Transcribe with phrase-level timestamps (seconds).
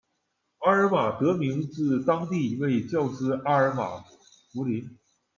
[0.61, 3.83] 阿尔玛得名自当地一位教师阿尔玛·
[4.51, 4.97] 弗林。